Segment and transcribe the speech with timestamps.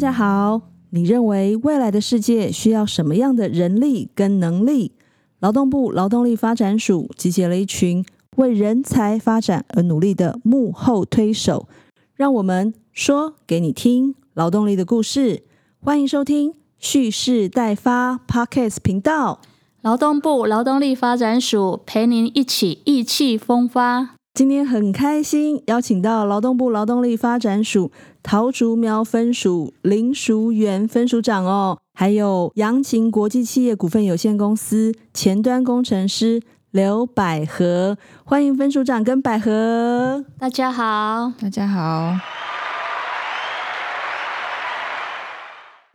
[0.00, 4.92] 家好，你认为未来的世界需要什么样的人力跟能力？
[5.40, 8.02] 劳动部劳动力发展署集结了一群
[8.36, 11.68] 为人才发展而努力的幕后推手，
[12.14, 15.42] 让我们说给你听劳动力的故事。
[15.82, 19.42] 欢迎收听蓄势待发 Podcast 频道。
[19.82, 24.14] 劳动部劳动力发展署陪您一起意气风发。
[24.32, 27.90] 今天很开心，邀请到劳动部劳动力发展署
[28.22, 40.24] 桃竹苗分署林淑媛分署长哦，还有扬晴国际企业股份有限公司前端工程师刘百合，欢迎分署长跟百合。
[40.38, 42.14] 大家好，大家好。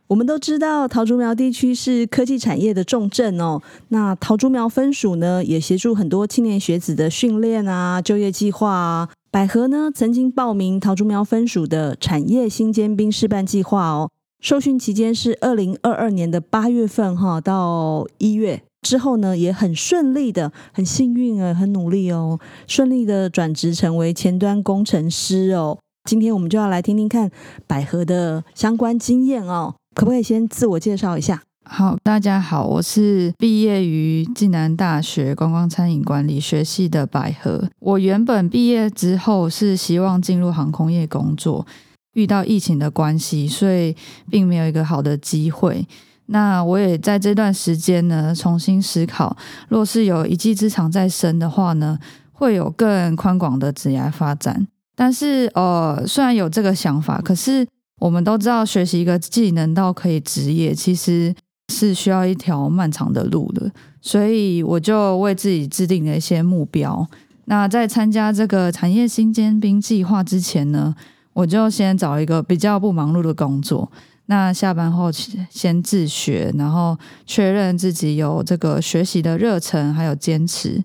[0.08, 3.60] 我们都知道桃竹苗地区是科技产业的重镇哦。
[3.88, 9.08] 那桃竹苗分署呢，也协助很多青年学子的训练啊、就业计划啊。
[9.30, 14.10] 百合呢，曾经报名桃竹苗分署的产业新尖兵示范计划哦。
[14.40, 25.78] 受训期间是二零二二年的八月份哈到一月之后呢，也很顺利的，很幸运啊，很努力哦，顺利的转职成为前端工程师哦。
[26.04, 27.30] 今天我们就要来听听看
[27.66, 29.74] 百合的相关经验哦。
[29.94, 31.42] 可不可以先自我介绍一下？
[31.68, 37.68] 好，大家好，我是毕业于暨南大学观光餐饮管理学系的百合。
[37.80, 41.66] 我原本毕业之后是希望进入航空业工作，
[42.14, 43.94] 遇到疫情的关系，所以
[44.30, 45.86] 并没有一个好的机会。
[46.26, 49.36] 那我也在这段时间呢，重新思考，
[49.68, 51.98] 若是有一技之长在身的话呢，
[52.32, 54.66] 会有更宽广的职业发展。
[54.94, 57.66] 但是，呃，虽然有这个想法，可是。
[57.98, 61.34] 我们都知道，学习一个技能到可以职业，其实
[61.68, 63.70] 是需要一条漫长的路的。
[64.00, 67.06] 所以我就为自己制定了一些目标。
[67.46, 70.94] 那在参加这个产业新尖兵计划之前呢，
[71.32, 73.90] 我就先找一个比较不忙碌的工作。
[74.26, 75.10] 那下班后
[75.48, 80.82] 先自学，然后确认自己有这个学习的热忱还有坚持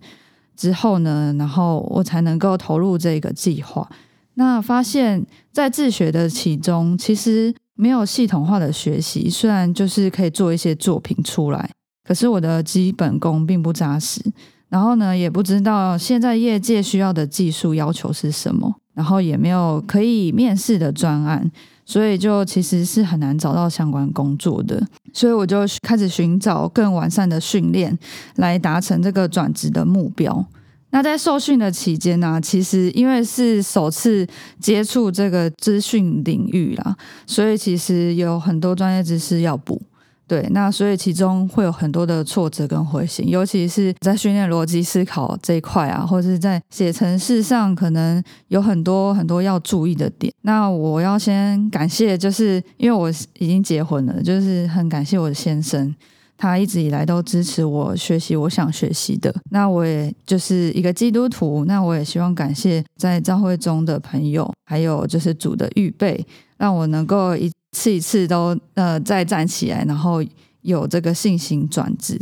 [0.56, 3.90] 之后呢，然后我才能够投入这个计划。
[4.36, 9.30] 那发现，在自学的其中，其实没有系统化的学习。
[9.30, 11.70] 虽然就是可以做一些作品出来，
[12.08, 14.22] 可是我的基本功并不扎实。
[14.70, 21.52] 然后呢，也不知道现在业界需要的技术要求是什么，然后也没有可以面试的专案，
[21.86, 24.82] 所以就其实是很难找到相关工作的。
[25.12, 27.98] 所以我就开始寻找更完善的训练，
[28.38, 30.46] 来达成这个转职的目标。
[30.92, 34.28] 那在受训的期间呢，其实因为是首次
[34.60, 39.82] 接触这个资讯领域啦，所以其实有很多专业知识要补。
[40.28, 50.34] 对，那所以其中会有很多的挫折跟灰心，尤其是在训练逻辑思考这一块啊，或者是在写程式上，可能有很多很多要注意的点。
[50.44, 53.10] 那我要先感谢，就是因为我
[53.40, 55.94] 已经结婚了，就是很感谢我的先生。
[56.42, 66.26] 他一直以来都支持我学习我想学习的，那我也就是一个基督徒，那我也希望感谢在教会中的朋友，还有就是主的预备，
[66.58, 70.24] 让我能够一次一次都呃再站起来，然后
[70.64, 72.20] 有这个信心转职。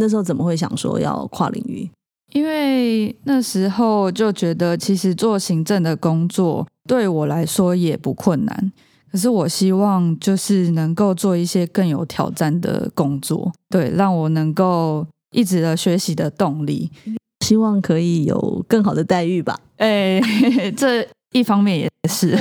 [0.00, 1.86] 那时候怎么会想说要跨领域？
[2.32, 8.72] 因为那时候就觉得其实做行政的工作对我来说也不困难。
[9.10, 16.90] 可是我希望就是能够做一些更有挑战的工作，对，让我能够一直的学习的动力，
[17.44, 19.58] 希望可以有更好的待遇吧。
[19.76, 20.20] 哎，
[20.76, 22.36] 这一方面也是。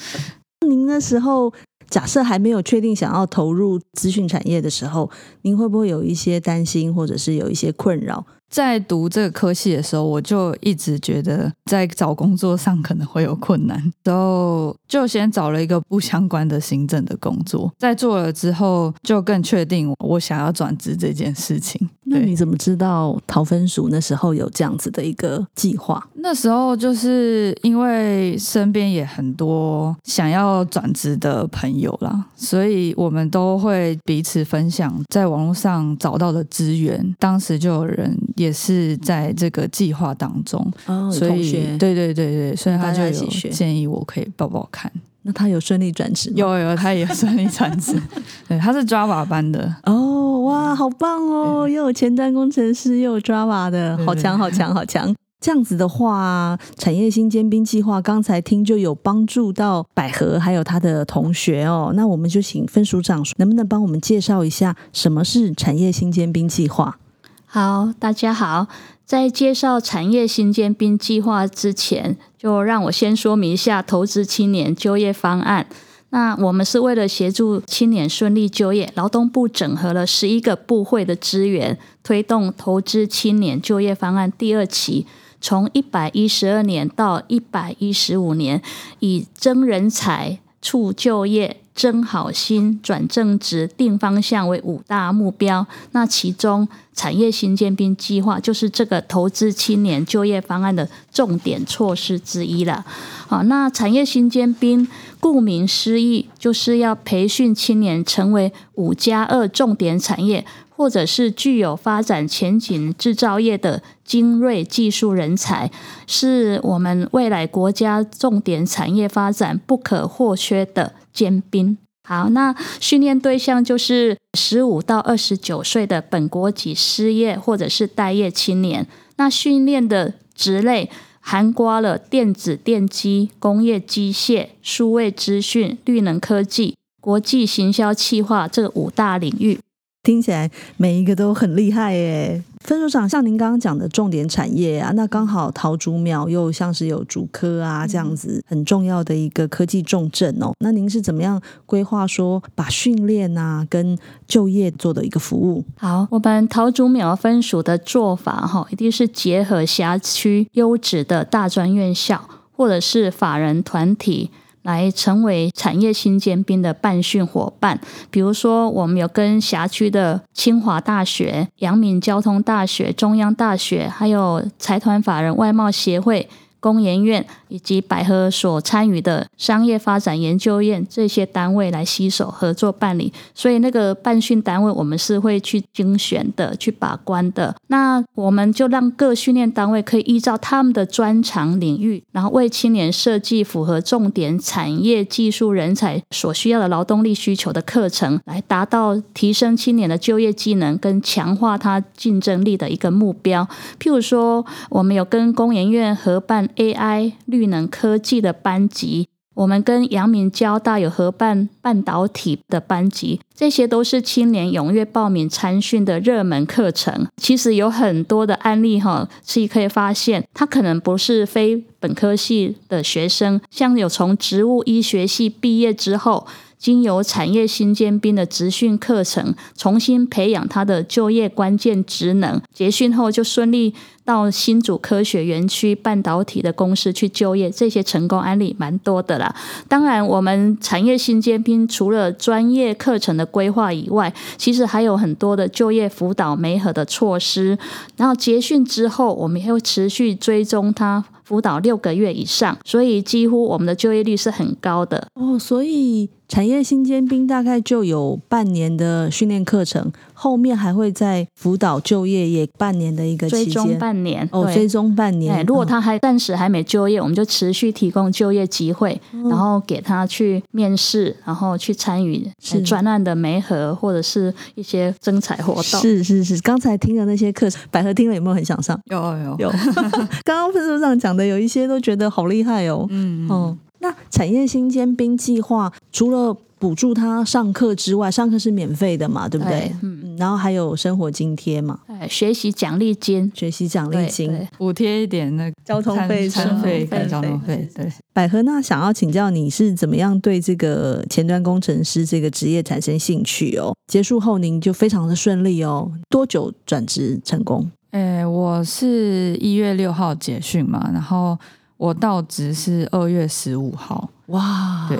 [0.68, 1.52] 您那时候
[1.88, 5.10] 假设还没有确定想要投入资讯产业的时候，
[5.42, 8.24] 您会不会有一些担心，或者是有一些困扰？
[8.52, 17.72] 在读这个科系的时候，我就一直觉得在找工作上可能会有困难，然后就先找了一个不相关的行政的工作。
[17.78, 21.88] 在做了之后，就更确定我想要转职这件事情。
[22.12, 26.06] 那你怎么知道桃分署那时候有这样子的一个计划？
[26.14, 37.14] 那时候就是因为身边也很多想要转职的朋友啦，所以我们都会彼此分享在网络上找到的资源。
[37.18, 38.16] 当时就有人。
[38.36, 40.66] 也是在这个计划当中，
[41.12, 43.10] 所以对对对对，所以他就有
[43.50, 44.90] 建议我可以报报看。
[45.22, 46.32] 那他有顺利转职？
[46.34, 47.94] 有有，他也顺利转职。
[48.48, 49.72] 对，他是抓瓦班的。
[49.84, 51.68] 哦，哇，好棒哦！
[51.68, 55.14] 又有前端工程师，又有 Java 的，好强好强好强！
[55.40, 61.92] 这样子的话，产业新尖兵计划刚才听就有帮助到百合还有他的同学哦。
[61.94, 66.98] 那我们就请分署长能不能帮我们介绍一下什么是产业新尖兵计划？
[67.46, 68.66] 好，大家好。
[69.04, 75.66] 在介绍产业新尖兵计划之前，就让我先说明一下投资青年就业方案。
[76.14, 85.06] 那我们是为了协助青年顺利就业，劳动部整合了十一个部会的资源，推动投资青年就业方案第二期，
[85.40, 88.60] 从一百一十二年到一百一十五年，
[88.98, 91.61] 以增人才、促就业。
[91.74, 95.66] 争好心、转正职、定方向为五大目标。
[95.92, 102.84] 那其中产业新尖兵计划就是这个投资青年就业方案的重点措施之一了。
[103.26, 104.86] 好，那产业新尖兵
[105.20, 110.44] 顾名思义，就是要培训青年成为五加二重点产业，
[110.82, 115.70] 或者是具有发展前景制造业的精锐技术人才，
[116.08, 120.92] 是我们未来国家重点产业发展不可或缺的。
[121.12, 128.88] 尖兵好，那训练对象就是十五到二十九岁的本国籍失业或者是待业青年。
[129.16, 130.90] 那训练的职类
[131.20, 139.60] 涵盖了电子电机、工业机械、数位资讯、绿能科技、国际行销企划这五大领域。
[140.02, 142.42] 听起来每一个都很厉害耶。
[142.58, 150.52] 分署长，像您刚刚讲的重点产业啊，那刚好桃竹苗又像是有竹科啊这样子很重要的一个科技重镇哦。
[150.58, 153.96] 那您是怎么样规划说把训练啊跟
[154.26, 155.64] 就业做的一个服务？
[155.76, 164.30] 好，我们桃竹苗分署的做法哈，一定是结合辖区优质的大专院校或者是法人团体。
[164.62, 167.80] 来成为产业新尖兵的办训伙伴，
[168.10, 176.28] 比如说，我们有跟辖区的清华大学、阳明交通大学、中央大学，还有财团法人外贸协会。
[176.62, 187.52] 工研院以及百合所参与的商业发展研究院这些单位来携手合作办理，所以那个办训单位我们是会去精选的、去把关的。
[187.66, 203.44] 那我们就让各训练单位可以依照他们的专长领域，然后为青年设计符合重点产业技术人才所需要的劳动力需求的课程，来达到提升青年的就业技能跟强化他竞争力的一个目标。
[203.80, 206.48] 譬如说，我们有跟工研院合办。
[206.56, 217.06] AI 绿能科技的班级，我们跟阳明交大有合办半导体的班级，这些都是青年踊跃报名参训的热门课程。
[217.16, 226.26] 其实有很多的案例哈，是可以发现，他可能不是非本科系的学生，像有从植物医学系毕业之后。
[226.62, 233.74] 经由产业新尖兵的职训课程，重新培养他的就业关键职能，结训后就顺利
[234.04, 237.50] 到新竹科学园区半导体的公司去就业。
[237.50, 239.34] 这些成功案例蛮多的啦。
[239.66, 247.58] 当然，我们产业新尖兵除了专业课程的规划以外，其实还有很多的就业辅导、媒合的措施。
[247.96, 251.04] 然后结训之后，我们也会持续追踪他。
[251.24, 255.38] 辅导六个月以上，所以几乎我们的就业率是很高的哦。
[255.38, 265.44] 所以产业新尖兵大概就有半年的训练课程，后面还会在辅导就业也半年的一个追踪半年哦，追踪半年。
[265.44, 268.98] 如果他还暂时还没就业，我们就持续提供就业机会，
[269.28, 272.26] 然后给他去面试，然后去参与
[272.64, 275.82] 专案的媒合或者是一些征才活动。
[275.82, 278.80] 是是是，刚才听的那些课程，百合听了有没有很想上？
[278.86, 279.50] 有有有。
[280.24, 281.26] 刚刚分数上讲的。
[281.26, 289.38] 有一些都觉得好厉害哦，嗯哦，那产业新尖兵计划除了补助他上课之外，上课是免费的嘛，对。
[289.38, 289.72] 不对？
[289.82, 297.68] 嗯，然后还有生活津贴嘛，学习奖励金，学习奖励金，补贴一点那交通费、餐费、交通费。
[297.74, 303.74] 对，百合，那想要请教你是怎么样对这个前端工程师这个职业产生兴趣哦？
[303.88, 307.68] 结束后您就非常的顺利哦，多久转职成功？
[307.90, 311.36] 诶，我是一月六号结训嘛，然后
[311.76, 314.08] 我到职是二月十五号。
[314.26, 314.96] 哇，对，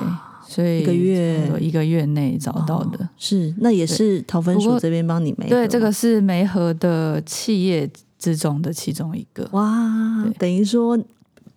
[0.52, 9.48] 所以一个月一个月内找到的，是那也是桃分署这边帮你没对，这个是梅河的企业之中的其中一个。
[9.52, 10.98] 哇，等于说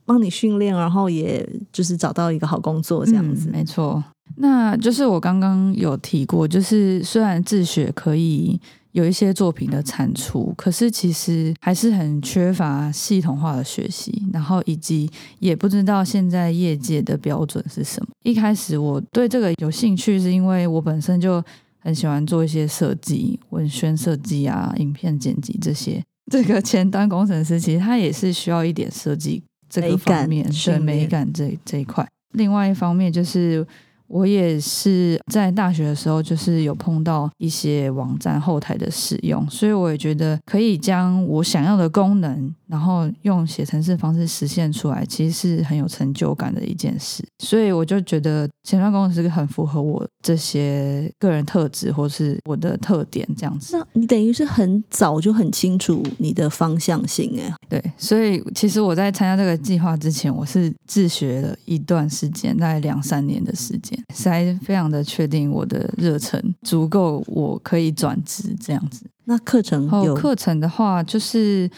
[0.06, 4.02] 帮你训练，然后也就是找到一个好工作这样子，没错。
[4.38, 8.60] 那就是我刚刚有提过，就是虽然自学可以。
[8.96, 15.10] 有一些作品的产出，可是其实还是很缺乏系统化的学习，然后以及
[15.40, 18.08] 也不知道现在业界的标准是什么。
[18.24, 21.44] 一开始我对这个有兴趣，是因为我本身就
[21.80, 26.02] 很喜欢做一些设计、文宣设计啊、影片剪辑这些。
[26.32, 32.08] 这个前端工程师其实他也是需要一点设计这个方面，对美感这这一块。
[32.32, 33.68] 另外一方面就是
[34.08, 47.24] 我也是在大学的时候，就是有碰到一些网站后台的使用，所以我也觉得可以将我想要的功能，然后用写程式方式实现出来，其实是很有成就感的一件事。
[47.40, 53.78] 所以我就觉得前端工程师很符合我这些个人特质或是我的特点这样子。
[53.78, 57.54] 那你等于是很早就很清楚你的方向性哎。
[57.70, 63.98] 对，所以其实我在参加这个计划之前，我是自学了一段时间，大概两三年的时间。
[64.14, 69.06] 才非常的确定我的热忱足够，我可以转职这样子。
[69.26, 71.70] 那课程有课程的话，就是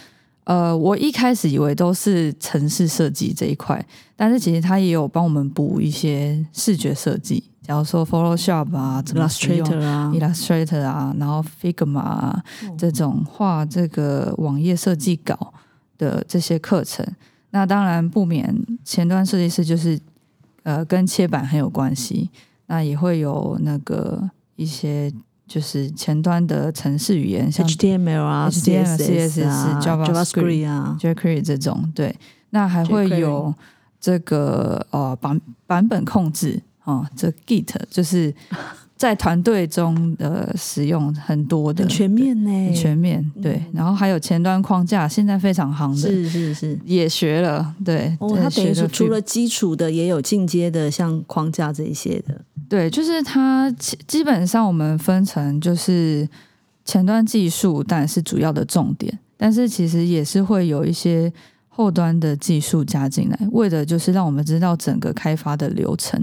[0.48, 3.86] 呃，我一开始以为都是城市设计这一块，
[4.16, 12.44] 但是其实他也有帮我们补一些视觉设计，假如说 Photoshop 啊、Illustrator 啊、Illustrator 啊，然后 Figma 啊
[12.78, 15.54] 这种画这个网页设计稿
[15.98, 17.06] 的这些课程。
[17.50, 20.00] 那当然不免前端设计师就是。
[20.64, 22.30] 呃，跟切板很有关系，
[22.66, 25.10] 那也会有那个一些
[25.48, 31.92] 就是前端的程式语言，像 HTML 啊、CSS 啊、JavaScript 啊、jQuery 这种。
[31.96, 32.16] 对，
[32.50, 33.54] 那还会有
[34.00, 38.34] 这个呃版版本控制啊，这 Git 就是。
[38.98, 53.72] 在团队中的使用很多的，很全面呢，全面对，然后还有前端框架，现在非常行的，是是是，也学了，对，哦，它等于是除了基础的，也有进阶的，像框架这一些的，对，就是它
[54.08, 56.28] 基本上我们分成就是
[56.86, 61.32] 前端技术，但是主要的重点，但是其实也是会有一些。
[61.70, 66.20] 后端的技术加进来，为的就是让我们知道整个开发的流程。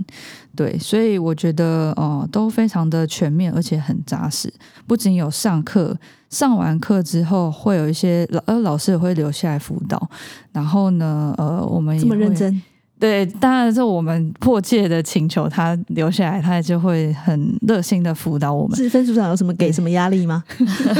[0.56, 4.52] 对，所以我觉得哦，都非常的全面，而且很扎实。
[4.84, 5.96] 不仅有上课，
[6.28, 10.10] 上完课之后会有一些老呃老师也会留下来辅导。
[10.50, 12.60] 然后呢，呃，我们这么认真。
[12.98, 18.76] 对，当然是我们迫切的请求他留下来，他就会很热心的辅导我们。
[18.76, 20.42] 是分组长有什么给什么压力吗？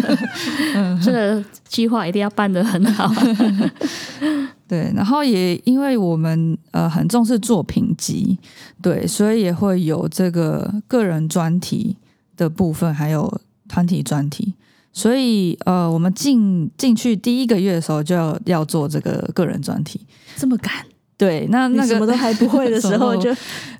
[1.03, 3.11] 这个计划一定要办得很好。
[4.69, 8.39] 对，然后也因为我们呃很重视作品集，
[8.83, 11.97] 对，所以也会有这个个人专题
[12.37, 14.55] 的部分，还有团体专题。
[14.93, 20.01] 所以呃，我们进进去第一个月的时候就要要做这个个人专题，
[20.37, 20.73] 这么赶。
[21.17, 23.35] 对，那那个什么都还不会的 时候， 就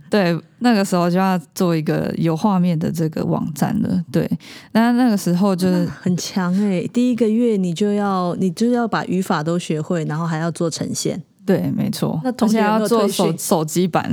[0.09, 4.03] 对那个时候就要做一个有画面的这个网站了。
[4.13, 4.31] 对，
[4.73, 11.21] 那那个时候就是很强哎，第一个月你就要你就要把语法都学会，然后还要做呈现。
[11.47, 12.19] 对，没错。
[12.25, 14.11] 那同学要做手手机版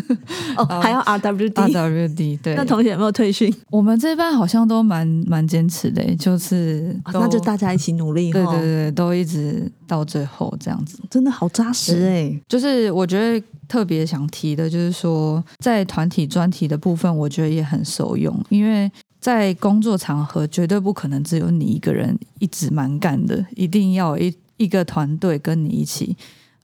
[0.56, 2.40] 哦， 还要 RWD，RWD。
[2.42, 3.54] 对，那同学有没有退训？
[3.70, 8.32] 我们这班好像都蛮蛮坚持的，就是那就大家一起努力。
[8.32, 12.40] 对对对，都一直到最后这样子，真的好扎实哎。
[12.48, 26.16] 就是我觉得特别想提的，就是说在团体专题的部分，我觉得也很受用，因为在工作场合绝对不可能只有你一个人一直蛮干的，一定要一一个团队跟你一起。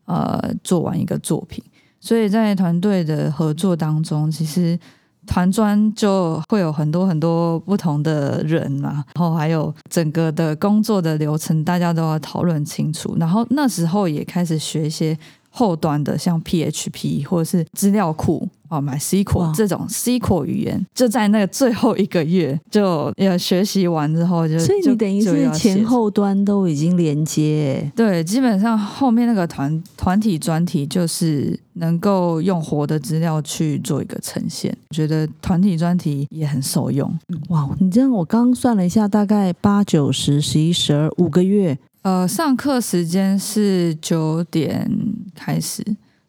[0.07, 1.63] 呃，做完一个作品，
[2.01, 4.79] 所以在团队的合作当中，其实
[5.27, 13.17] 团专就会有很多很多不同的人嘛，然后还有整个的工作的流程，大家都要讨论清楚。
[13.19, 15.19] 然后那时候也开始学一些
[15.57, 18.47] 后端的，像 PHP 或者是资料库。
[18.69, 27.89] 哦，买 SQL 这种 SQL 语言，就在那个最后一个月就要学习完之后，就所以你等于是前后端都已经连接。
[27.95, 37.09] 对，基本上后面那个团团体专题就是能够用活的资料去做一个呈现，觉得团体专题也很受用。
[37.51, 41.79] 哇，你这样我刚算了一下，大概八九十十一十二五个月。
[42.07, 44.89] 呃，上课时间是九点
[45.35, 45.85] 开始，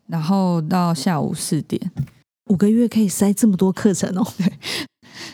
[0.07, 1.79] 然后到下午四点。
[2.45, 4.51] 五个月可以塞这么多课程哦，对，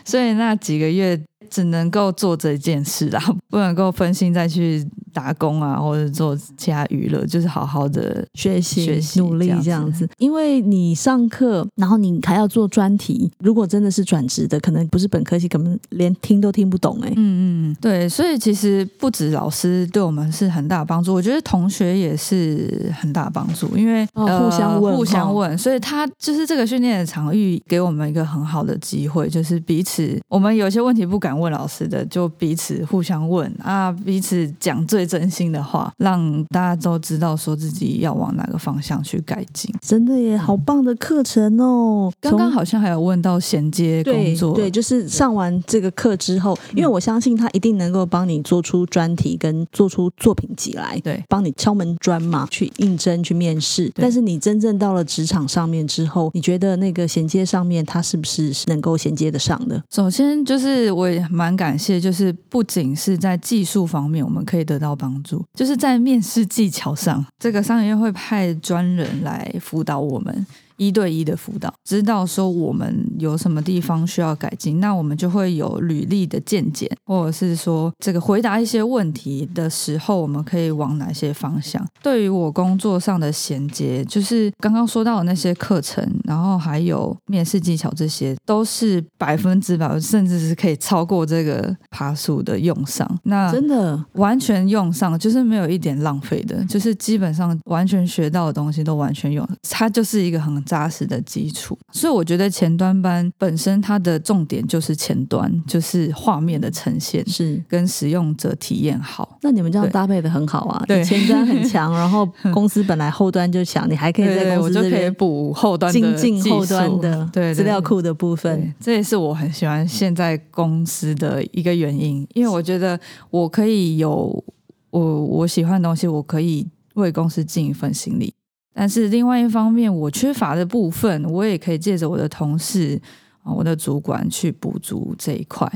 [0.04, 1.18] 所以那几个月
[1.54, 4.84] 只能够做这件事啦， 不能够分心再去。
[5.14, 10.08] 打工啊，或者做其他娱乐，就是好好的学习、学习、努力这样子。
[10.18, 13.30] 因为你上课，然后你还要做专题。
[13.38, 16.98] 如果真的是转职的，可能不是本科系，可能连听都听不懂。
[17.00, 18.08] 哎，嗯嗯，对。
[18.08, 25.56] 所以其实不止老师对我们是很大帮助，我觉得同学也是很大帮助，因为互相问、互相问。
[25.56, 35.04] 所以他就是这个训练的场域，给我们一个很好的机会，就是彼此我们有些问题不敢问老师的，就彼此互相问啊，彼此讲最。
[35.04, 39.72] 真心的话，让大家都知道说自己要往哪个方向去改进。
[39.80, 42.10] 真的耶，好棒的课程哦！
[42.20, 53.92] 刚刚好像还有问到衔接工作，对，就是上完这个课之后，因为我相信他一定能够帮你做出专题跟做出作品集来，对，帮你敲门砖嘛，去应征去面试。
[53.94, 59.80] 但是你真正到了职场上面之后，你觉得那个衔接上面，它是不是能够衔接得上的？
[59.90, 70.46] 首先就是我也蛮感谢，就是不仅是在技术方面我们可以得到帮助，就是在面试技巧上，这个商业会派专人来辅导我们。
[70.76, 81.84] 一对一的辅导，知道说我们有什么地方需要改进，那我们就会有履历的见解，或者是说这个回答一些问题的时候，我们可以往哪些方向？
[82.02, 93.08] 对于我工作上的衔接，就是刚刚说到的那些课程，然后还有面试技巧，这些都是百分之百，甚至是可以超过这个爬树的用上。
[93.24, 100.63] 那真的完全用上，就是没有一点浪费的，就是基本上完全学到的东西都完全用，它就是一个很。
[100.64, 109.38] 扎实的基础，所以我觉得前端班本身它的重点就是前端，就是画面的呈现是跟使用者体验好。
[109.42, 118.74] 那你们这样搭配的很好啊，对，前端很强， 然后公司本来后端就强，你还可以在公司这边补后端精进后端的对资料库的部分。
[118.80, 122.98] 这也是我很喜欢现在公司的一个原因，因为我觉得
[123.30, 124.44] 我可以有
[124.90, 128.32] 我我喜欢的东西，我可以为公司尽一份心力。
[128.74, 133.00] 但是另外一方面，我缺乏的部分，我也可以借着我的同事
[133.42, 135.70] 啊，我的主管去补足这一块。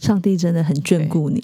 [0.00, 1.42] 上帝真的很眷顾你，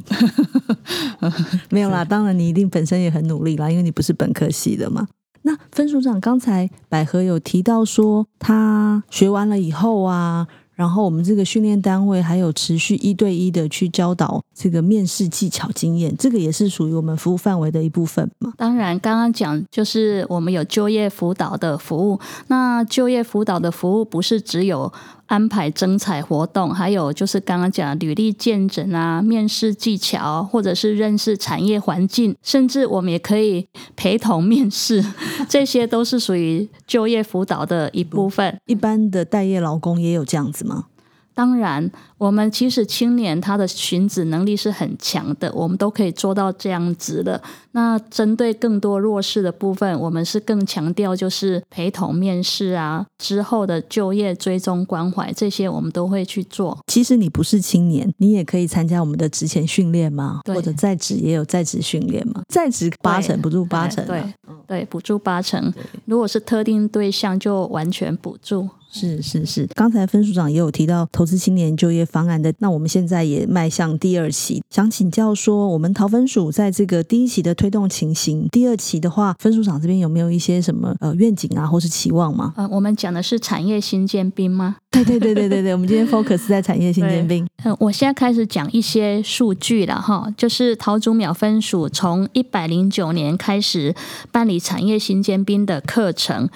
[1.70, 5.06] 没有啦，当然你一定本身也很努力啦，因为你不是本科系的嘛。
[5.42, 10.48] 那分署长刚才百合有提到说，他学完了以后啊。
[10.76, 18.52] 然后我们这个训练单位还有持续一对一的去教导这个面试技巧经验，这个也是属于我们服务范围的一部分嘛。
[18.56, 24.92] 当然，刚刚讲就是我们有就业辅导的服务，那就业辅导的服务不是只有。
[25.26, 35.04] 安排征才活动，还有就是刚刚讲履历见诊啊、面试技巧，或者是认识产业环境，甚至我们也可以陪同面试，
[35.48, 38.58] 这些都是属于就业辅导的一部分。
[38.66, 40.86] 一般的待业劳工也有这样子吗？
[41.36, 47.40] 当然，我们其实青年他的寻子能力是很强的，我们都可以做到这样子的。
[47.72, 56.78] 那针对更多弱势的部分，我们是更强调就是陪同面试啊，之后的就业追踪关怀这些，我们都会去做。
[56.86, 60.40] 其实你不是青年，你也可以参加我们的职前训练吗？
[60.46, 62.40] 或者在职也有在职训练吗？
[62.48, 64.22] 在职八成补助八成，对
[64.66, 65.70] 对，补助八成。
[66.06, 68.66] 如果是特定对象，就完全补助。
[68.90, 82.54] 是是是，刚才分署长也有提到投资青年就业方案的，那我们现在也迈向第二期，想请教说，我们桃分署在这个第一期的推动情形，第二期的话，分署长这边有没有一些什么呃愿景啊，或是期望吗？
[82.56, 84.76] 呃，我们讲的是产业新建兵吗？
[84.90, 87.46] 对对对对对对，我们今天 focus 在产业新建兵。
[87.64, 93.94] 嗯，我现在开始讲一些数据了哈，就是桃竹苗分署从一百零九年开始
[94.32, 96.48] 办理产业新建兵的课程。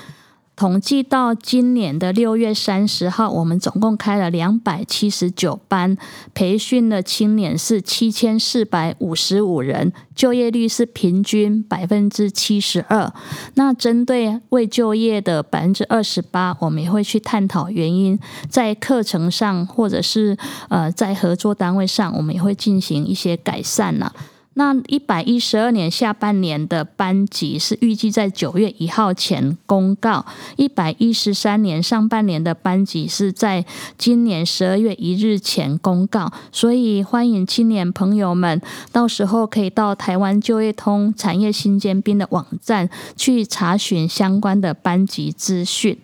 [0.61, 5.97] 统计到今年的六月三十号，我们总共开了两百七十九班，
[6.35, 13.11] 培训的青年是七千四百五十五人，就业率是平均百分之七十二。
[13.55, 18.19] 那针对未就业的百分之二十八，我们也会去探讨原因，
[18.51, 20.37] 在课程上或者是
[20.69, 24.13] 呃在合作单位上，我们也会进行一些改善了。
[24.55, 33.65] 那一百一十二年下半年的班级是预计在九月一号前公告，一百一十三年上半年的班级是在
[33.97, 38.61] 今年十二月一日前公告，所以欢迎青年朋友们
[38.91, 45.97] 到时候可以到台湾就业通产业新尖兵的网站去查询相关的班级资讯。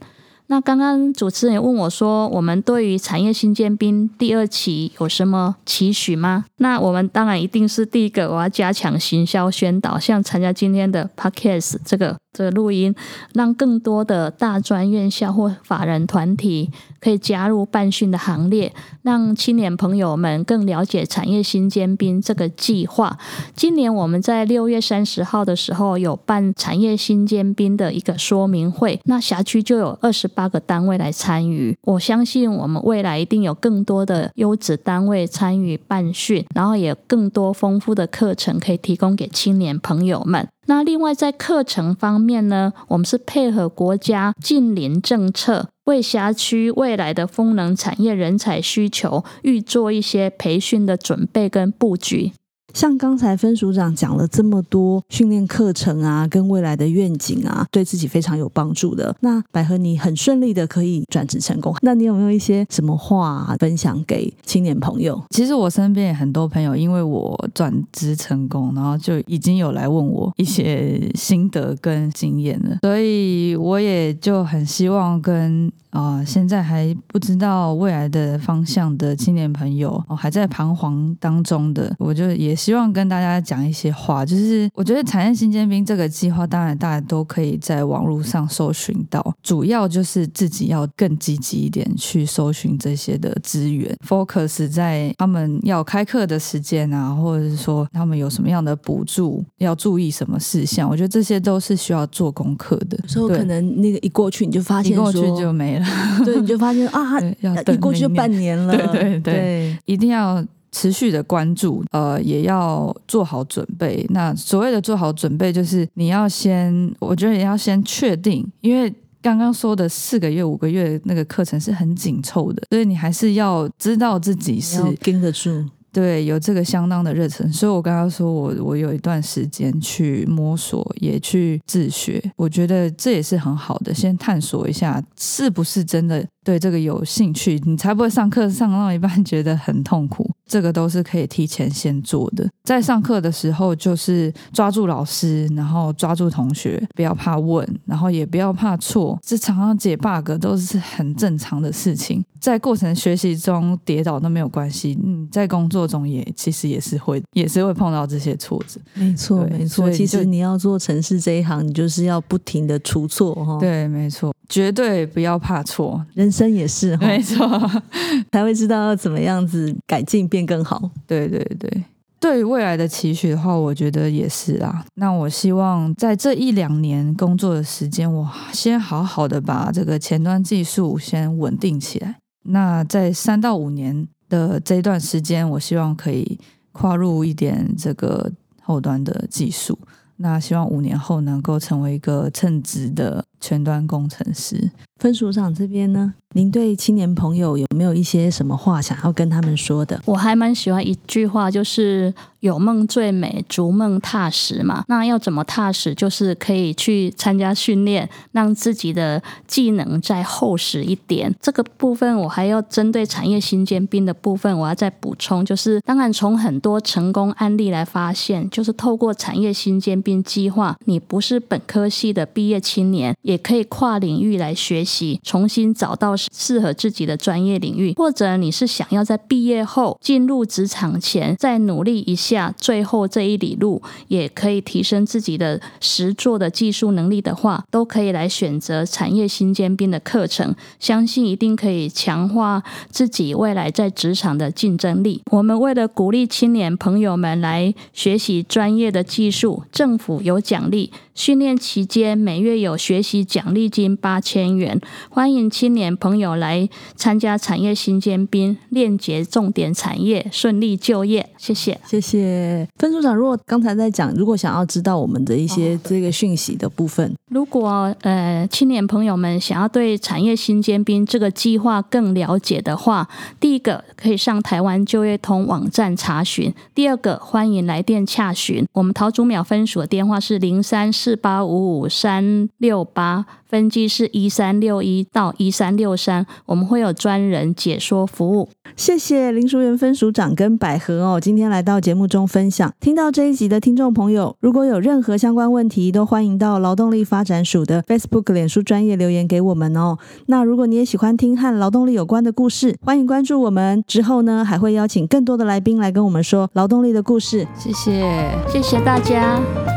[0.49, 6.45] 那刚刚主持人问我说，我们对于产业新尖兵第二期有什么期许吗？
[6.59, 12.17] 那我们当然一定是第一个，我要加强行销宣导，像参加今天的 podcast 这个。
[12.37, 12.95] 这个录音，
[13.33, 16.71] 让更多的大专院校或法人团体
[17.01, 18.71] 可以加入办训的行列，
[19.01, 23.19] 让青年朋友们更了解产业新尖兵这个计划。
[23.55, 31.75] 今年我们在六月三十号的时候有办产业新尖兵的一个说明会，那辖区就有二十八个单位来参与。
[31.83, 40.47] 我相信我们未来一定有更多的优质单位参与办训，然后也更多丰富的课程可以提供给青年朋友们。
[40.67, 52.33] 那另外在课程方面呢，我们是配合国家近邻政策，为辖区未来的风能产业人才需求预做一些培训的准备跟布局。
[52.73, 59.15] 像刚才分署长讲了这么多训练课程啊，跟未来的愿景啊，对自己非常有帮助的。
[59.21, 65.23] 那百合，你很顺利的可以转职成功，那你有没有一些什么话分享给青年朋友？
[65.31, 75.71] 其实我身边也很多朋友，因为我转职成功，然后就已经有来问我一些心得跟经验了，所以我也就很希望跟。
[75.91, 102.99] 啊，现在还不知道未来的方向的青年朋友，哦，还在彷徨当中的，我就也希望跟大家讲一些话，就是我觉得产业新尖兵这个计划，当然大家都可以在网络上搜寻到，主要就是自己要更积极一点去搜寻这些的资源，focus 在他们要开课的时间啊，或者是说他们有什么样的补助，要注意什么事项，我觉得这些都是需要做功课的。
[103.03, 105.87] 有时候可能那个一过去你就发现，过去就没了。
[106.25, 108.77] 对，你就发现啊， 要一过去就半年了。
[108.93, 110.45] 对对对，一定要
[110.77, 114.05] 持续的关注，呃，也要做好准备。
[114.11, 125.65] 那所谓的做好准备，就是你要先，我觉得也要先确定，因为刚刚说的四个月、五个月那个课程是很紧凑的，所以你还是要知道自己是跟得住。
[125.93, 136.23] 对，有这个相当的热忱，所以我刚刚说我我有一段时间去摸索，也去自学，我觉得这也是很好的，先探索一下是不是真的。
[136.47, 140.31] 对这个有兴趣，你才不会上课上到一半觉得很痛苦。
[140.47, 142.49] 这个都是可以提前先做的。
[142.63, 149.19] 在上课的时候，就是抓住老师，然后抓住同学，不要怕问，然后也不要怕错。
[149.25, 152.25] 这常常解 bug 都是很正常的事情。
[152.39, 154.97] 在过程学习中跌倒都没有关系。
[155.03, 158.81] 嗯，在工作中也其实也是会也是会碰到这些挫折。
[158.95, 159.91] 没错，没错。
[159.91, 163.59] 其实你要做城市这一行，你就是要不停的出错哈。
[163.59, 164.33] 对，没错。
[164.49, 167.47] 绝对不要怕错，人生也是，没错，
[168.31, 170.91] 才会知道要怎么样子改进变更好。
[171.07, 171.85] 对对对，
[172.21, 174.85] 对于未来的期许的话，我觉得也是啊。
[174.95, 182.17] 那我希望在这一两年工作的时间，我先好好的把这个前端技术先稳定起来。
[182.45, 186.39] 那在三到五年的这段时间，我希望可以
[186.73, 188.31] 跨入一点这个
[188.63, 189.77] 后端的技术。
[190.19, 194.73] 那希望五年后能够成为一个称职的前端工程师。
[194.99, 196.15] 分署长这边呢？
[196.35, 200.01] 您对青年朋友有没有一些什么话想要跟他们说的？
[200.07, 204.85] 我还蛮喜欢一句话，就是“有梦最美，逐梦踏实”嘛。
[204.89, 205.95] 那要怎么踏实？
[205.95, 211.35] 就是可以去参加训练，让自己的技能再厚实一点。
[211.41, 226.17] 这个部分我还要针对产业新尖兵的部分，我要再补充，就是当然从很多成功案例来发现，就是透过产业新尖兵计划，你不是本科系的毕业青年，也也可以跨领域来学习，重新找到。
[226.33, 245.21] 适合自己的专业领域，或者你是想要在毕业后进入职场前再努力一下，最后这一里路也可以提升自己的实作的技术能力的话，都可以来选择产业新尖兵的课程，相信一定可以强化自己未来在职场的竞争力。
[245.33, 250.93] 我们为了鼓励青年朋友们来学习专业的技术，政府有奖励。
[251.15, 261.29] 训练期间每月有学习奖励金八千元，欢迎青年朋友来参加产业新尖兵，链接重点产业，顺利就业。
[261.37, 263.15] 谢谢，谢谢分组长。
[263.15, 280.87] 如果刚才在讲，如果想要知道我们的一些这个讯息的部分，如果呃青年朋友们想要对产业新尖兵这个计划更了解的话，第一个可以上台湾就业通网站查询，第二个欢迎来电洽询，我们桃竹苗分署的电话是零三。
[280.97, 283.06] 四八五五三六八，
[283.49, 288.49] 分机是一三六一到一三六三，我们会有专人解说服务。
[288.75, 292.73] 谢谢林淑媛分署长跟百合哦，今天来到节目中分享。
[292.81, 299.97] 听到这一集的听众朋友，如果有任何相关问题，都欢迎到劳动力发展署的 Facebook 脸书专业留言给我们哦。
[300.27, 303.83] 那如果你也喜欢听和劳动力有关的故事，欢迎关注我们。
[303.87, 307.47] 之后呢，还会邀请更多的来宾来跟我们说劳动力的故事。
[307.57, 309.76] 谢谢，谢谢大家。